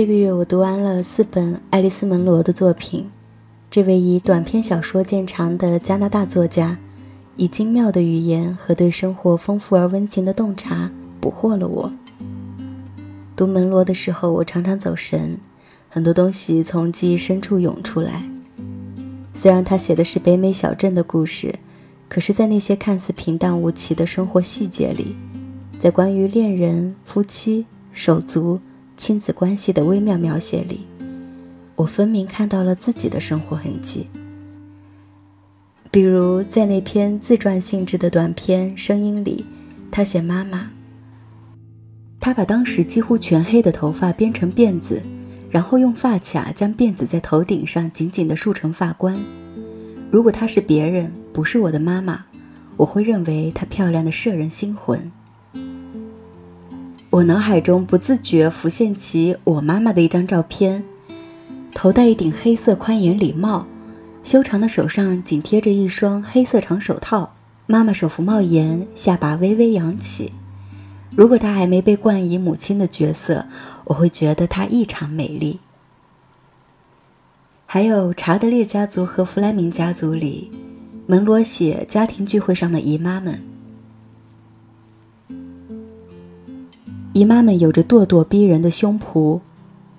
[0.00, 3.10] 这个月我读完了四本爱丽丝·门罗的作品。
[3.70, 6.78] 这位以短篇小说见长的加拿大作家，
[7.36, 11.92] 以精妙的语言和对生活丰富而温情的洞察，捕获了我。
[13.36, 15.38] 读门罗的时候，我常常走神，
[15.90, 18.24] 很多东西从记忆深处涌出来。
[19.34, 21.56] 虽然他写的是北美小镇的故事，
[22.08, 25.14] 可是，在那些看似平淡无奇的生活细节里，
[25.78, 28.60] 在关于恋人、夫妻、手足。
[29.00, 30.80] 亲子关系的微妙描写里，
[31.74, 34.06] 我分明看到了自己的生活痕迹。
[35.90, 39.46] 比如在那篇自传性质的短篇《声音》里，
[39.90, 40.70] 他写妈妈，
[42.20, 45.02] 他把当时几乎全黑的头发编成辫子，
[45.48, 49.18] 然后用发卡将辫子在头顶上紧紧地束成发冠。
[50.10, 52.26] 如果她是别人，不是我的妈妈，
[52.76, 55.10] 我会认为她漂亮的摄人心魂。
[57.10, 60.84] 我脑海中不自觉浮现起我妈妈的一张照片，
[61.74, 63.66] 头戴一顶黑色宽檐礼帽，
[64.22, 67.34] 修长的手上紧贴着一双黑色长手套。
[67.66, 70.32] 妈妈手扶帽檐，下巴微微扬起。
[71.16, 73.46] 如果她还没被冠以母亲的角色，
[73.86, 75.58] 我会觉得她异常美丽。
[77.66, 80.48] 还有查德烈家族和弗莱明家族里，
[81.08, 83.42] 门罗写家庭聚会上的姨妈们。
[87.12, 89.40] 姨妈们有着咄咄逼人的胸脯，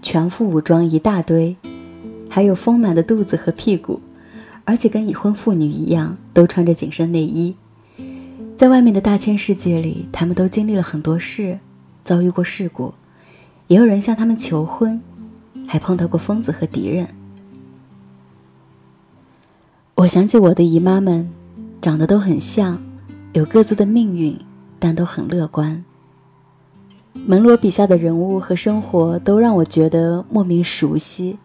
[0.01, 1.57] 全副武装一大堆，
[2.29, 3.99] 还有丰满的肚子和屁股，
[4.63, 7.55] 而且跟已婚妇女一样，都穿着紧身内衣。
[8.55, 11.59] 在外面的大千世界里，他们都经历了很多事，
[12.05, 12.93] 遭遇过事故，
[13.67, 15.01] 也有人向他们求婚，
[15.67, 17.09] 还碰到过疯子和敌人。
[19.95, 21.29] 我想起我的姨妈们，
[21.81, 22.81] 长得都很像，
[23.33, 24.39] 有各自的命运，
[24.79, 25.83] 但都很乐观。
[27.13, 31.37] 门罗笔下的人物和生活都让我觉得莫名熟悉，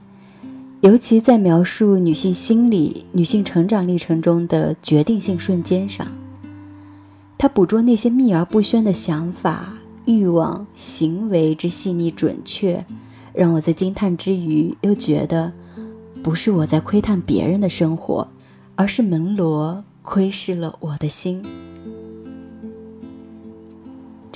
[0.81, 6.07] 尤其在描述女性心理、女性成长历程中的决定性瞬间上，
[7.37, 9.75] 他捕捉那些秘而不宣的想法、
[10.07, 12.85] 欲望、行为之细腻准确，
[13.35, 15.53] 让我在惊叹之余又觉得，
[16.23, 18.27] 不是我在窥探别人的生活，
[18.77, 21.43] 而是门罗窥视了我的心。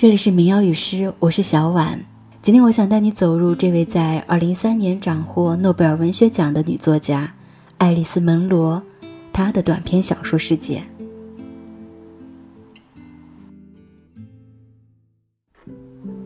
[0.00, 2.02] 这里是民谣与诗，我是小婉。
[2.40, 7.34] 今天我想带你走入这位在二零一三年斩获诺贝尔文学奖的女作家
[7.76, 8.82] 爱丽丝·门罗，
[9.30, 10.82] 她的短篇小说世界。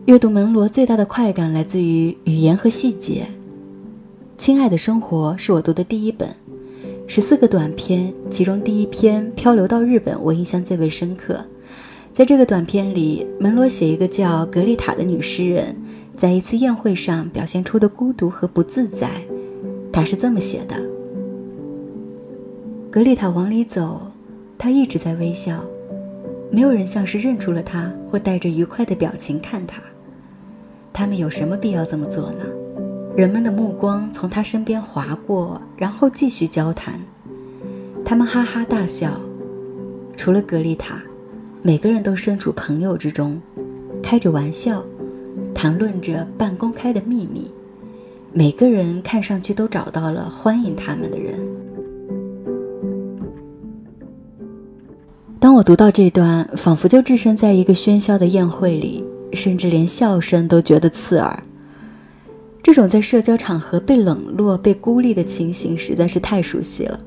[0.05, 3.27] 阅读门罗最大的快感来自于语言和细节。
[4.37, 6.33] 亲爱的生活是我读的第一本，
[7.07, 11.45] 十四个短篇，其中第一篇《漂流到日本》我印象最为深刻。
[12.15, 15.75] 在这个短片里，门罗写一个叫格丽塔的女诗人，
[16.15, 19.09] 在一次宴会上表现出的孤独和不自在。
[19.91, 20.81] 他是这么写的：
[22.89, 23.99] 格丽塔往里走，
[24.57, 25.61] 她一直在微笑，
[26.49, 29.81] 没有人像是认出了她或带着愉快的表情看她。
[30.93, 32.45] 他们有什么必要这么做呢？
[33.17, 36.97] 人们的目光从她身边划过，然后继续交谈。
[38.05, 39.19] 他们哈哈大笑，
[40.15, 41.01] 除了格丽塔。
[41.65, 43.41] 每个人都身处朋友之中，
[44.03, 44.85] 开着玩笑，
[45.51, 47.49] 谈论着半公开的秘密。
[48.31, 51.39] 每个人看上去都找到了欢迎他们的人。
[55.39, 59.03] 当我读到这段，仿佛就置身在一个喧嚣的宴会里，
[59.33, 61.43] 甚至连笑声都觉得刺耳。
[62.61, 66.99] 这种在社交场合被冷落、被孤立的情形实在是太熟悉了，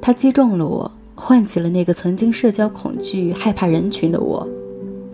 [0.00, 0.90] 它击中了我。
[1.20, 4.48] 唤起了那个曾经社交恐惧、害怕人群的我。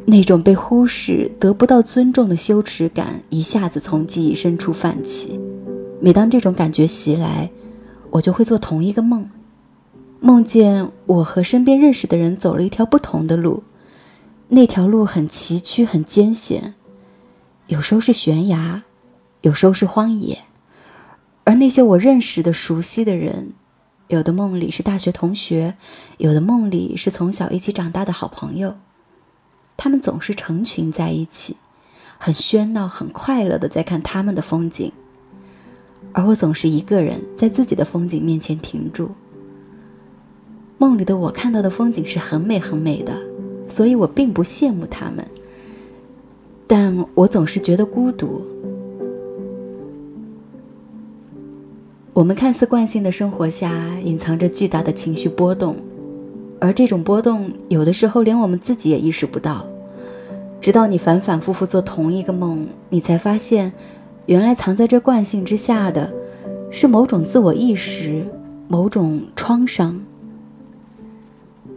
[0.05, 5.41] 那种被忽视、得不到尊重的羞耻感一下子从记忆深处泛起。
[6.01, 7.51] 每当这种感觉袭来，
[8.11, 9.29] 我就会做同一个梦，
[10.21, 13.65] 梦见我和身边认识的人走了一条不同的路，
[14.49, 16.75] 那条路很崎岖、很艰险，
[17.67, 18.85] 有时候是悬崖，
[19.41, 20.39] 有时候是荒野，
[21.43, 23.55] 而那些我认识的、熟悉的人，
[24.09, 25.75] 有的梦里是大学同学，
[26.19, 28.77] 有的梦里是从小一起长大的好朋友。
[29.77, 31.57] 他们总是成群在一起，
[32.17, 34.93] 很喧闹、很快乐的在看他们的风景，
[36.13, 39.11] 而我总是一个人在自己的风景面前停住。
[40.79, 43.19] 梦里的我看到的风景是很美很美的，
[43.69, 45.27] 所以我并不羡慕他们，
[46.69, 48.41] 但我总是觉得孤独。
[52.17, 53.71] 我们看似惯性的生活下，
[54.03, 55.77] 隐藏着巨大的情绪波动。
[56.59, 59.67] 而这种波动，有的时候连我们自己也意识不到，
[60.59, 63.71] 直到你反反复复做同一个梦，你才发现，
[64.25, 66.11] 原来藏在这惯性之下的，
[66.71, 68.25] 是某种自我意识，
[68.67, 70.01] 某种创伤。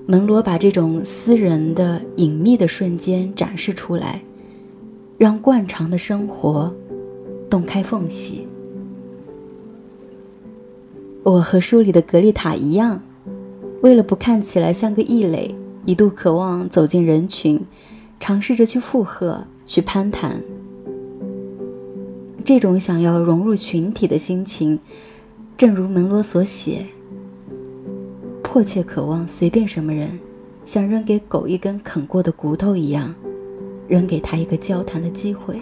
[0.05, 4.21] 门罗把这种私人的、隐秘的瞬间展示出来，
[5.17, 6.73] 让惯常的生活
[7.49, 8.47] 洞开缝隙。
[11.23, 13.01] 我和书里的格丽塔一样。
[13.81, 15.55] 为了不看起来像个异类，
[15.85, 17.61] 一度渴望走进人群，
[18.19, 20.41] 尝试着去附和、去攀谈。
[22.43, 24.79] 这种想要融入群体的心情，
[25.55, 26.85] 正如门罗所写：
[28.41, 30.19] 迫切渴望随便什么人，
[30.65, 33.13] 像扔给狗一根啃过的骨头一样，
[33.87, 35.61] 扔给他一个交谈的机会。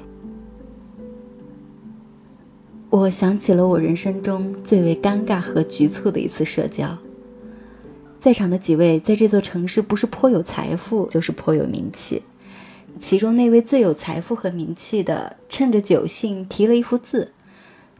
[2.89, 6.97] 我想起了我人生中最为尴尬和局促的一次社交。
[8.17, 12.23] 在场的几位在这座城市不是颇有财富，就是颇有名气。
[12.97, 17.33] 其中那位最有财富和名气的，趁着酒兴提了一幅字，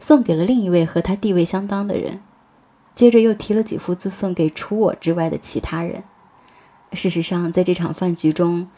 [0.00, 2.20] 送给了另一位和他地位相当的人，
[2.94, 6.02] 接着又提了几幅字送给除我之外的其他人。
[6.94, 8.68] 事实上，在这场饭局中，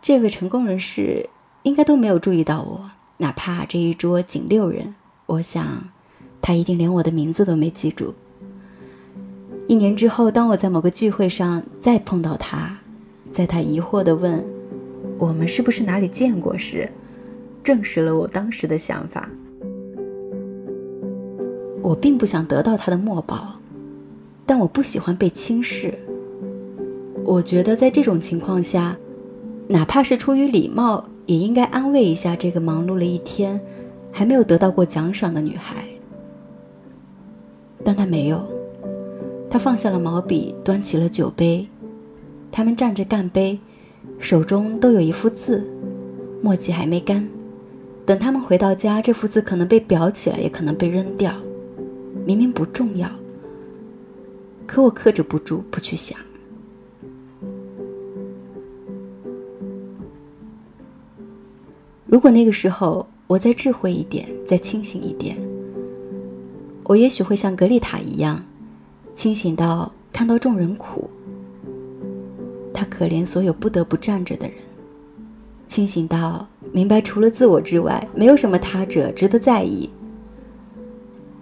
[0.00, 1.28] 这位成功人士
[1.62, 4.96] 应该都没有注意到我，哪怕这一桌仅六人，
[5.36, 5.88] 我想，
[6.40, 8.14] 他一定连我的名字都没记住。
[9.66, 12.78] 一年之后，当我在某个聚会上再碰到他，
[13.30, 14.42] 在他疑惑地问
[15.18, 16.88] “我们是不是哪里见过”时，
[17.62, 19.28] 证实了我当时的想法。
[21.82, 23.60] 我并不想得到他的墨宝，
[24.46, 25.92] 但我不喜欢被轻视。
[27.24, 28.96] 我觉得在这种情况下，
[29.68, 33.60] 哪怕是出于礼貌，也应该安慰一下这个忙碌了一天
[34.16, 35.84] 还没有得到过奖赏的女孩。
[37.84, 38.42] 但他没有。
[39.50, 41.68] 他放下了毛笔，端起了酒杯。
[42.50, 43.60] 他们站着干杯，
[44.18, 45.62] 手中都有一幅字，
[46.42, 47.28] 墨迹还没干。
[48.06, 51.34] 等他们回到家，这幅字可能被裱起来，也可能被扔掉。
[52.24, 53.10] 明明不重要，
[54.66, 56.18] 可我克制不住不去想。
[62.06, 65.36] 如果那个时候我再智慧一点，再清醒一点，
[66.84, 68.44] 我也许会像格丽塔一样。
[69.14, 71.10] 清醒到看到众人苦，
[72.72, 74.56] 他可怜所有不得不站着的人；
[75.66, 79.88] 清醒到明白除了自我之外，没有什么他者值得在意。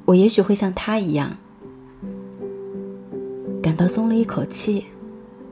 [0.07, 1.37] 我也许会像他一样，
[3.61, 4.85] 感到松了一口气，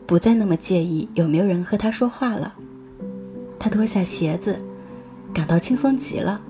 [0.07, 2.55] 不再那么介意有没有人和他说话了。
[3.59, 4.59] 他脱下鞋子，
[5.33, 6.41] 感到轻松极了。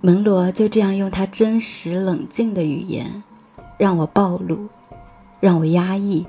[0.00, 3.22] 门罗就这样用他真实冷静的语言，
[3.78, 4.68] 让我暴露，
[5.40, 6.26] 让我压抑，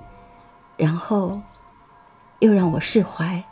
[0.78, 1.42] 然后
[2.40, 3.44] 又让我释怀。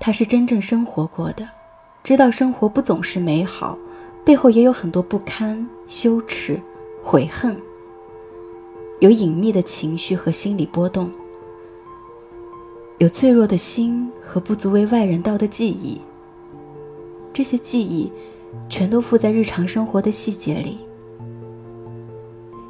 [0.00, 1.46] 他是真正生活过的，
[2.02, 3.76] 知道生活不总是美好，
[4.24, 6.58] 背后也有很多不堪、羞耻、
[7.04, 7.54] 悔恨，
[9.00, 11.10] 有隐秘的情绪和心理波动，
[13.02, 16.00] 有脆弱的心和不足为外人道的记忆。
[17.32, 18.12] 这些记忆，
[18.68, 20.78] 全都附在日常生活的细节里。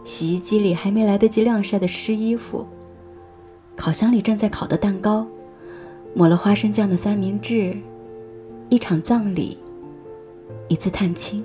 [0.05, 2.67] 洗衣机里还没来得及晾晒的湿衣服，
[3.77, 5.27] 烤箱里正在烤的蛋糕，
[6.15, 7.77] 抹了花生酱的三明治，
[8.71, 9.59] 一场葬礼，
[10.67, 11.45] 一次探亲。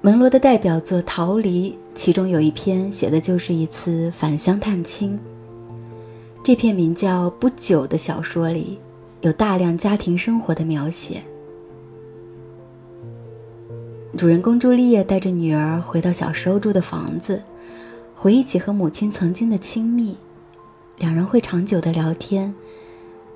[0.00, 5.20] 门罗的代表作《逃离》，其中有一篇写的就是一次返乡探亲。
[6.44, 8.78] 这篇名叫《不久》的小说里。
[9.20, 11.22] 有大量家庭生活的描写。
[14.16, 17.40] 主人公朱丽叶带着女儿回到小时候住的房子，
[18.16, 20.16] 回忆起和母亲曾经的亲密，
[20.98, 22.52] 两人会长久的聊天，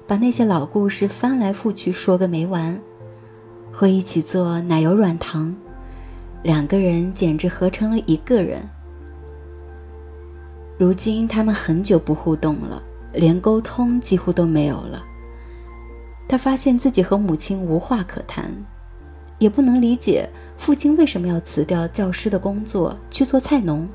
[0.08, 2.76] 把那些老故事翻来覆去说个没完，
[3.72, 5.54] 会一起做奶油软糖，
[6.42, 8.68] 两个人简直合成了一个人。
[10.76, 12.82] 如今他们很久不互动了，
[13.16, 15.04] 连沟通几乎都没有了。
[16.28, 18.52] 他发现自己和母亲无话可谈，
[19.38, 23.88] 也不能理解父亲为什么要辞掉教师的工作去做菜农。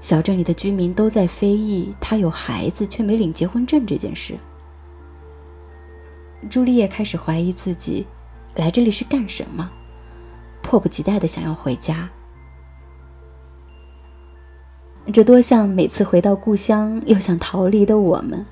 [0.00, 4.36] 小镇里的居民都在非议他有孩子却没领结婚证这件事。
[6.50, 8.04] 朱丽叶开始怀疑自己
[8.56, 9.70] 来这里是干什么，
[10.60, 12.10] 迫不及待的想要回家。
[15.10, 18.44] 这多像每次回到故乡又想逃离的我们。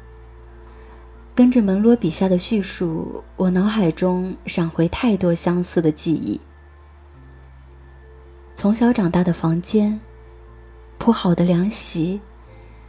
[1.34, 6.40] 跟着门罗笔下的叙述，我脑海中闪回太多相似的记忆。
[8.54, 9.98] 从小长大的房间，
[10.98, 12.20] 铺好的凉席，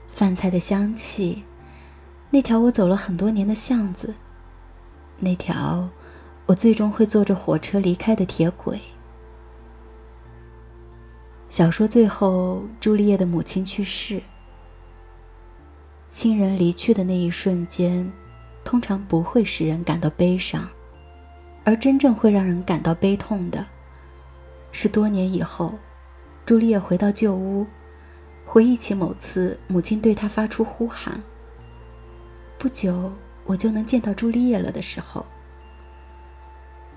[0.07, 1.43] 饭菜的香气，
[2.29, 4.13] 那条我走了很多年的巷子，
[5.19, 5.87] 那条
[6.47, 8.81] 我最终会坐着火车离开的铁轨。
[11.51, 14.23] 小说最后，朱丽叶的母亲去世，
[16.07, 18.09] 亲人离去的那一瞬间。
[18.63, 20.65] 通常不会使人感到悲伤，
[21.65, 23.65] 而真正会让人感到悲痛的，
[24.71, 25.77] 是多年以后，
[26.45, 27.67] 朱丽叶回到旧屋，
[28.45, 31.21] 回忆起某次母亲对她发出呼喊
[32.57, 33.11] ：“不久
[33.43, 35.25] 我就能见到朱丽叶了”的时候，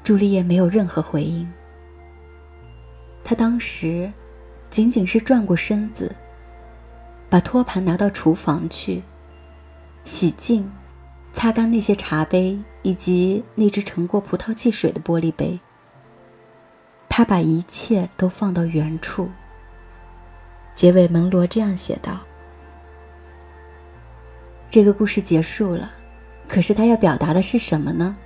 [0.04, 1.52] 朱丽叶没有任何回应。
[3.24, 4.12] 她当时
[4.74, 6.12] 仅仅是转过身子，
[7.30, 9.04] 把托盘拿到厨房去，
[10.02, 10.68] 洗净。
[11.32, 15.60] 擦干那些茶杯以及那只盛过葡萄汽水的玻璃杯。
[17.08, 19.30] 他把一切都放到原处。
[20.74, 22.18] 结尾，门罗这样写道
[24.68, 25.92] ：“这个故事结束了，
[26.48, 28.16] 可是他要表达的是什么呢？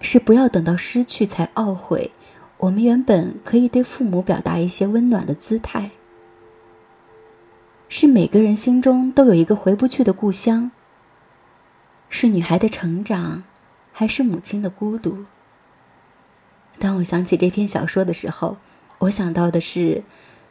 [0.00, 2.10] 是不要等到失去才懊悔，
[2.58, 5.90] 我们原本可以对父母表达一些温暖的姿态。
[7.88, 10.70] 是每个人心中都有一个回不去的故乡。”
[12.10, 13.44] 是女孩的成长，
[13.92, 15.26] 还是母亲的孤独？
[16.78, 18.56] 当我想起这篇小说的时候，
[19.00, 20.02] 我想到的是，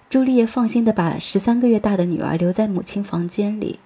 [0.10, 3.80] 朱丽叶放心的把十三个月大的女儿留在母亲房间里，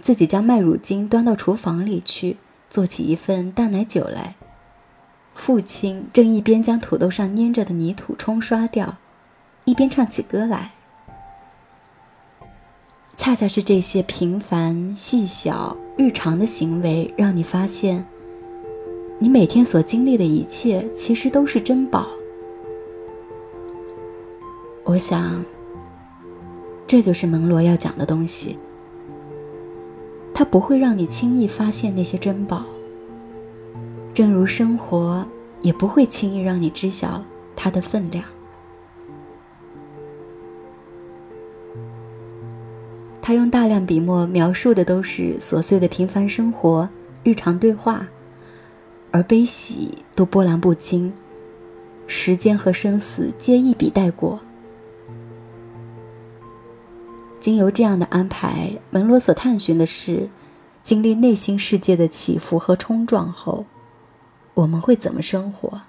[0.00, 2.36] 自己将麦乳精端到厨房里去，
[2.68, 4.34] 做起一份淡奶酒来。
[5.38, 8.96] 父亲正一边将土豆上粘着的泥土冲刷掉，
[9.64, 10.72] 一边唱起歌来。
[13.16, 18.04] 恰恰是这些平凡、细小、日常的行为，让你发现，
[19.20, 22.08] 你每天所经历的一切其实都是珍宝。
[24.84, 25.42] 我想，
[26.86, 28.58] 这就是蒙罗要讲的东西。
[30.34, 32.66] 他不会让你轻易发现那些珍宝，
[34.18, 35.24] 正如生活
[35.60, 38.24] 也不会轻易让你知晓它的分量。
[43.22, 46.88] 他用大量笔墨描述的都是琐碎的平凡生活、
[47.22, 48.08] 日常对话，
[49.12, 51.12] 而悲喜都波澜不惊，
[52.08, 54.40] 时间和生死皆一笔带过。
[57.38, 60.28] 经由这样的安排，门罗所探寻的是，
[60.82, 63.64] 经历内心世界的起伏和冲撞后，
[64.58, 65.80] 我们会怎么生活？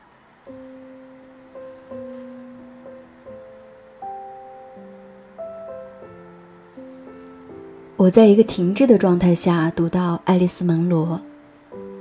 [7.97, 11.19] 我在一个停滞的状态下读到《爱丽丝·门罗》。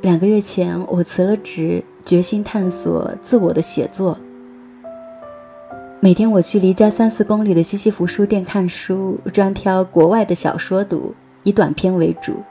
[0.02, 4.18] 两个月前，我辞了职，决心探索自我的写作。
[6.00, 12.42] 每天我去离家三四公里的西西弗书店看书，专挑国外的小说读，以短篇为主。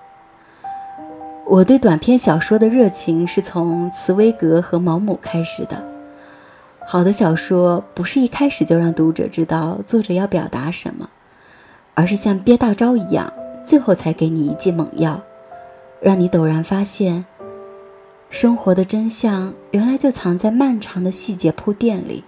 [1.50, 5.82] 我对短篇小说的热情是从茨威格和毛姆开始的。
[6.86, 11.10] 好的小说不是一开始就让读者知道作者要表达什么。
[11.94, 13.34] 而是像憋大招一样，
[13.66, 15.20] 最后才给你一剂猛药，
[16.00, 17.26] 让你陡然发现，
[18.30, 22.24] 生活的真相原来就藏在漫长的细节铺垫里。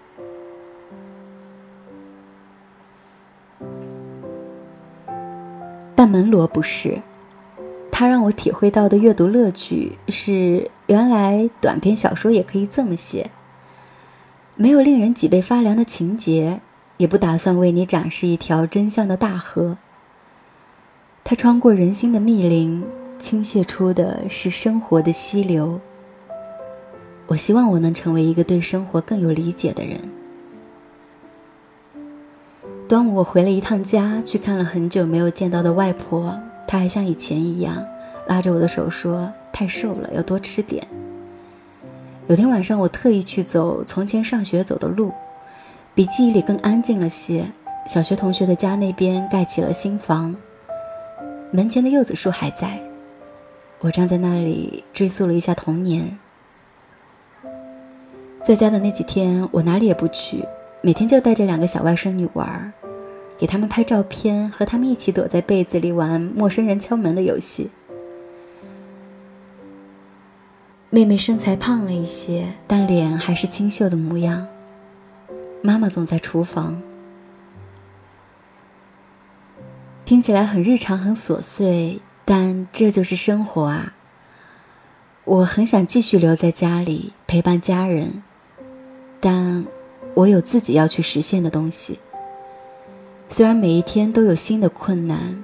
[5.93, 6.99] 但门罗不是，
[7.99, 13.29] 他让我体会到的阅读乐趣是，原来短篇小说也可以这么写，
[14.55, 16.61] 没有令人脊背发凉的情节。
[16.95, 19.77] 也不打算为你展示一条真相的大河。
[21.25, 22.85] 它穿过人心的密林，
[23.17, 25.81] 倾泻出的是生活的溪流。
[27.27, 29.99] 我希望我能成为一个对生活更有理解的人。
[32.87, 37.83] 端午我回了一趟家，去看了很久没有见到的外婆，他还像以前一样
[38.27, 40.87] 拉着我的手说：“太瘦了，要多吃点。”
[42.29, 45.11] 有天晚上，我特意去走从前上学走的路，
[45.95, 47.43] 比记忆里更安静了些。
[47.87, 50.35] 小学同学的家那边盖起了新房，
[51.49, 52.79] 门前的柚子树还在。
[53.79, 56.19] 我站在那里追溯了一下童年。
[58.43, 60.45] 在家的那几天，我哪里也不去，
[60.81, 62.71] 每天就带着两个小外甥女玩，
[63.39, 67.71] 给他们拍照片，和他们一起躲在被子里玩陌生人敲门的游戏。
[70.89, 74.45] 妹妹身材胖了一些，但脸还是清秀的模样。
[75.61, 76.81] 妈妈总在厨房，
[80.03, 83.93] 听起来很日常、很琐碎，但这就是生活啊！
[85.23, 88.21] 我很想继续留在家里陪伴家人，
[89.21, 89.65] 但
[90.15, 91.99] 我有自己要去实现的东西。
[93.31, 95.37] 虽然每一天都有新的困难，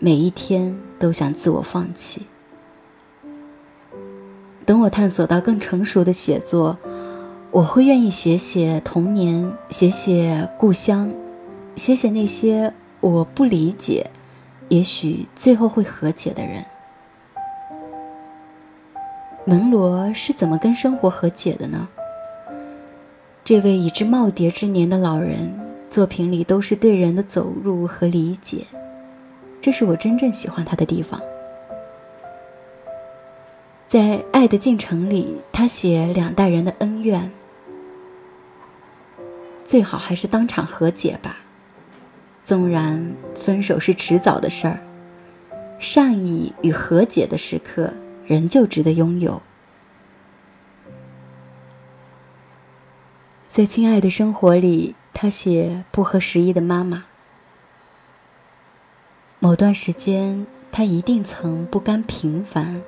[0.00, 2.26] 每一天都想自我放弃。
[4.66, 6.76] 等我探索到更成熟的写作，
[7.52, 11.14] 我会愿意写写童年，写写故乡，
[11.76, 14.10] 写写那些我不理解，
[14.68, 16.64] 也许最后会和解的人。
[19.44, 21.88] 门罗是怎么跟生活和解的呢？
[23.44, 25.58] 这位已至耄耋之年的老人，
[25.90, 28.66] 作品里都是对人的走入和理解，
[29.60, 31.20] 这是我真正喜欢他的地方。
[33.86, 33.98] 在
[34.32, 37.32] 《爱的进程》里，他写两代人的恩怨，
[39.64, 41.38] 最好还是当场和解吧。
[42.44, 44.80] 纵然分手是迟早的事儿，
[45.78, 47.92] 善意与和解的时刻
[48.26, 49.40] 仍旧值得拥有。
[53.48, 57.06] 在《亲爱的生活》里，他写不合时宜的妈妈。
[59.40, 62.80] 某段时间，他一定曾不甘平凡。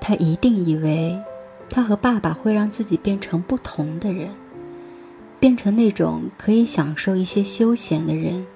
[0.00, 1.22] 他一定以为，
[1.68, 4.30] 他和爸爸会让自己变成不同的人，
[5.38, 8.46] 变成那种可以享受一些休闲的人，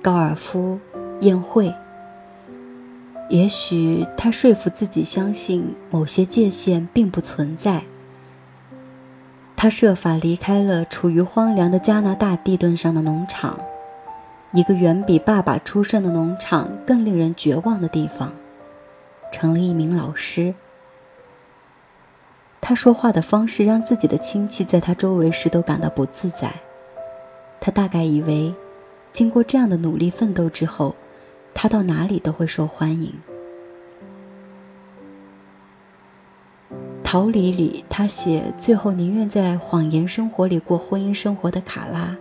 [0.00, 0.80] 高尔夫、
[1.20, 1.70] 宴会。
[3.28, 7.84] 也许他说服自己相信某些界限并不存在。
[9.62, 13.60] 他设法离开了处于荒凉的加拿大地盾上的农场，
[14.52, 18.32] 一个远比爸爸出生的农场更令人绝望的地方。
[19.30, 20.54] 成了一名老师。
[22.58, 26.50] 他说话的方式让自己的亲戚在他周围时都感到不自在。
[27.60, 28.54] 他大概以为，
[29.12, 30.94] 经过这样的努力奋斗之后，
[31.52, 33.12] 他到哪里都会受欢迎。
[37.12, 42.16] 逃离里，他写最后宁愿在谎言生活里过婚姻生活的卡拉。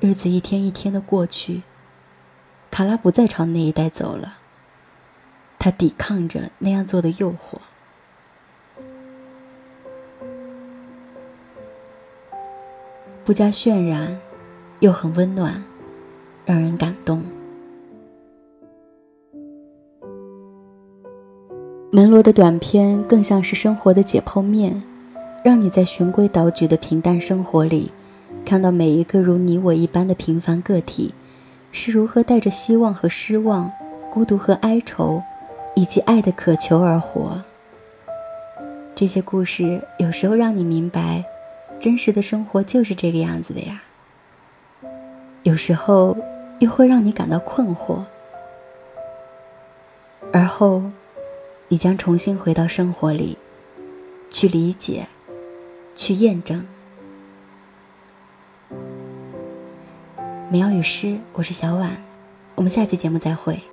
[0.00, 1.62] 日子一天一天的过去。
[2.72, 4.38] 卡拉不再朝那一带走了。
[5.60, 7.60] 他抵抗着那样做的诱惑，
[13.24, 14.18] 不加渲染，
[14.80, 15.62] 又很温暖，
[16.44, 17.24] 让人感动。
[21.92, 24.80] 门罗的短片更像是生活的解剖面，
[25.42, 27.90] 让你在循规蹈矩的平淡生活里，
[28.44, 31.12] 看到每一个如你我一般的平凡个体。
[31.72, 33.70] 是如何带着希望和失望、
[34.12, 35.20] 孤独和哀愁，
[35.74, 37.42] 以及爱的渴求而活？
[38.94, 41.24] 这些故事有时候让你明白，
[41.80, 43.82] 真实的生活就是这个样子的呀。
[45.42, 46.16] 有时候
[46.60, 48.04] 又会让你感到困惑，
[50.32, 50.82] 而后，
[51.72, 53.38] 你将重新回到生活里，
[54.28, 55.06] 去理解，
[55.94, 56.66] 去验证。
[60.50, 62.02] 美妙与诗，我是小婉，
[62.56, 63.69] 我们下期节目再会。